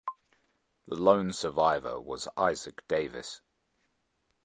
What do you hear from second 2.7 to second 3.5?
Davis.